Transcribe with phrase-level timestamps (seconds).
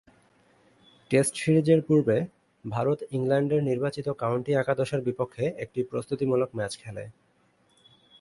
[1.11, 2.17] Test সিরিজের পূর্বে
[2.65, 7.03] ভারত ইংল্যান্ডের নির্বাচিত কাউন্টি একাদশের বিপক্ষে একটি প্রস্তুতিমূলক ম্যাচ খেলে।